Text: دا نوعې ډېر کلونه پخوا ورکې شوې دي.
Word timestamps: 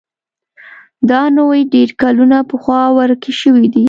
دا 1.09 1.21
نوعې 1.37 1.61
ډېر 1.73 1.89
کلونه 2.01 2.37
پخوا 2.49 2.81
ورکې 2.97 3.31
شوې 3.41 3.65
دي. 3.73 3.79